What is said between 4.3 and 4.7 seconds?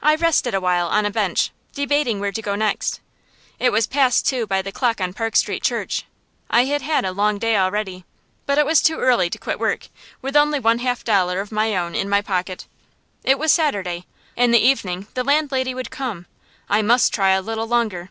by